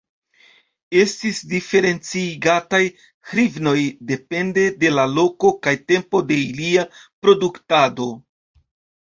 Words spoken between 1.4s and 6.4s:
diferencigataj hrivnoj depende de la loko kaj tempo